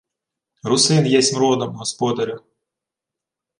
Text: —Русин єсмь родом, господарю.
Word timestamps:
—Русин 0.63 1.05
єсмь 1.05 1.37
родом, 1.37 1.75
господарю. 1.75 2.39